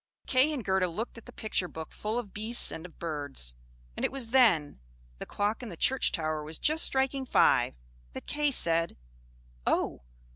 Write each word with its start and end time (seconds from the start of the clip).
Kay 0.25 0.51
and 0.51 0.65
Gerda 0.65 0.87
looked 0.87 1.19
at 1.19 1.27
the 1.27 1.31
picture 1.31 1.67
book 1.67 1.91
full 1.91 2.17
of 2.17 2.33
beasts 2.33 2.71
and 2.71 2.87
of 2.87 2.97
birds; 2.97 3.53
and 3.95 4.03
it 4.03 4.11
was 4.11 4.31
then 4.31 4.79
the 5.19 5.27
clock 5.27 5.61
in 5.61 5.69
the 5.69 5.77
church 5.77 6.11
tower 6.11 6.41
was 6.43 6.57
just 6.57 6.83
striking 6.83 7.23
five 7.23 7.75
that 8.13 8.25
Kay 8.25 8.49
said, 8.49 8.97
"Oh! 9.67 10.01